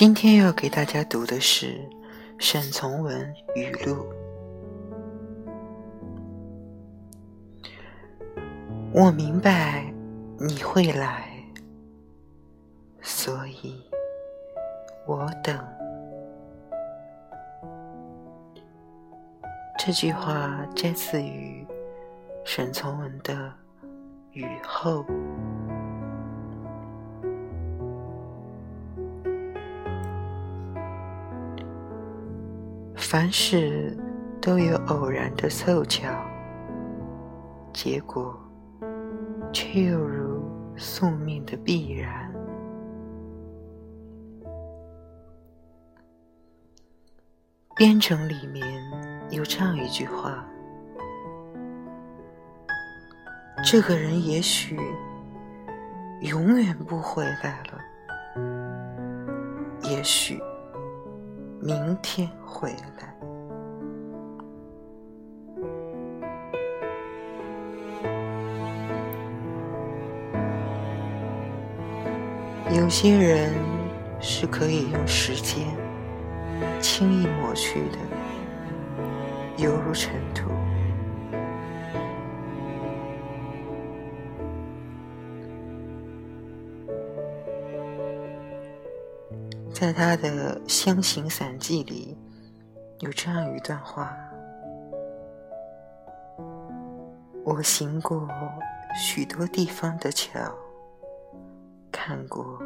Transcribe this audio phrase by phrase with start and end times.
[0.00, 1.78] 今天要给大家读的是
[2.38, 4.06] 沈从文语录。
[8.94, 9.92] 我明白
[10.38, 11.30] 你会来，
[13.02, 13.78] 所以
[15.06, 15.62] 我等。
[19.78, 21.62] 这句话摘自于
[22.42, 23.34] 沈从文的
[24.32, 25.04] 《雨后》。
[33.10, 33.98] 凡事
[34.40, 36.08] 都有偶然的凑巧，
[37.72, 38.38] 结果
[39.52, 40.40] 却又如
[40.76, 42.32] 宿命的必然。
[47.74, 48.80] 编程里面
[49.30, 50.46] 有这样一句话：
[53.64, 54.78] 这个人也许
[56.20, 57.80] 永远不回来了，
[59.82, 60.40] 也许。
[61.62, 63.14] 明天回来。
[72.74, 73.52] 有些人
[74.20, 75.66] 是可以用时间
[76.80, 77.98] 轻易抹去的，
[79.58, 80.48] 犹如尘土。
[89.80, 92.14] 在他的《湘行散记》里，
[92.98, 94.14] 有这样一段话
[97.42, 98.28] ：“我行过
[98.94, 100.54] 许多地方的桥，
[101.90, 102.62] 看过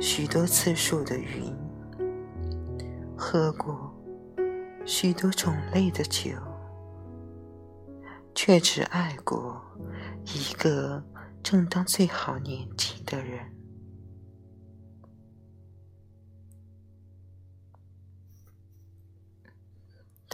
[0.00, 1.54] 许多次数的云，
[3.14, 3.94] 喝过
[4.86, 6.30] 许多种类的酒，
[8.34, 9.62] 却只爱过
[10.34, 11.04] 一个
[11.42, 13.38] 正当最好年纪的人。”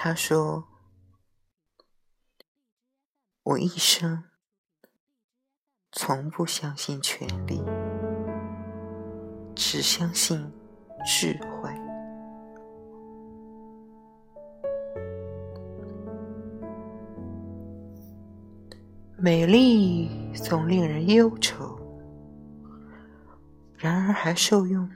[0.03, 0.67] 他说
[3.45, 4.25] ：“我一生
[5.93, 7.63] 从不相信权力，
[9.55, 10.51] 只相信
[11.05, 11.71] 智慧。
[19.19, 21.79] 美丽总令人忧愁，
[23.77, 24.91] 然而还受用。”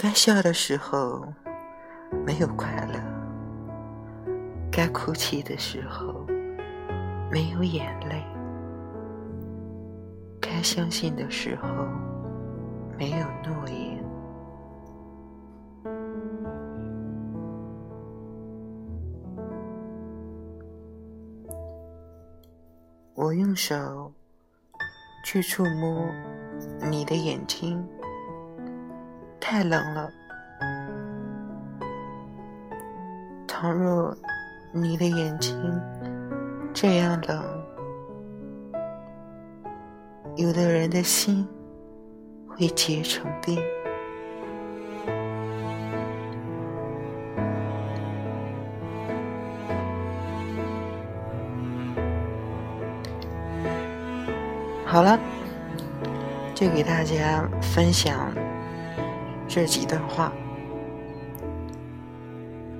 [0.00, 1.26] 该笑的时候
[2.24, 3.00] 没有快乐，
[4.70, 6.24] 该哭泣的时候
[7.32, 8.22] 没有眼泪，
[10.40, 11.68] 该相信的时候
[12.96, 13.98] 没有诺言。
[23.14, 24.12] 我用手
[25.24, 26.08] 去触摸
[26.88, 27.84] 你的眼睛。
[29.50, 30.10] 太冷了。
[33.46, 34.14] 倘若
[34.72, 35.58] 你的眼睛
[36.74, 37.42] 这样冷，
[40.36, 41.48] 有的人的心
[42.46, 43.58] 会结成冰。
[54.84, 55.18] 好了，
[56.54, 58.30] 就给大家分享。
[59.48, 60.30] 这几段话，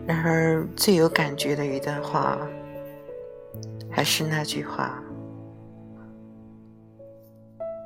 [0.07, 2.39] 然而最有感觉的一段话，
[3.91, 5.03] 还是那句话：“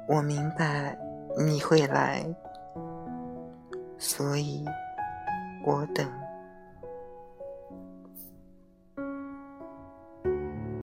[0.09, 0.99] 我明白
[1.39, 2.27] 你会来，
[3.99, 4.65] 所以
[5.65, 6.07] 我等。”